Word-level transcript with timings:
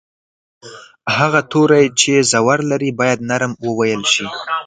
هغه 1.17 1.39
توری 1.51 1.85
چې 1.99 2.11
زور 2.31 2.59
لري 2.71 2.89
باید 2.99 3.19
نرم 3.29 3.51
وویل 3.67 4.03
شي. 4.13 4.25